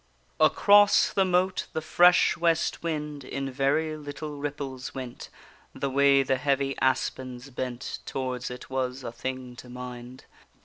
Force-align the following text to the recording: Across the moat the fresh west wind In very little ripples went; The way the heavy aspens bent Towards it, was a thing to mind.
Across 0.39 1.13
the 1.13 1.25
moat 1.25 1.67
the 1.73 1.79
fresh 1.81 2.35
west 2.35 2.81
wind 2.81 3.23
In 3.23 3.51
very 3.51 3.95
little 3.95 4.39
ripples 4.39 4.95
went; 4.95 5.29
The 5.75 5.91
way 5.91 6.23
the 6.23 6.37
heavy 6.37 6.75
aspens 6.79 7.51
bent 7.51 7.99
Towards 8.05 8.49
it, 8.49 8.67
was 8.67 9.03
a 9.03 9.11
thing 9.11 9.55
to 9.57 9.69
mind. 9.69 10.25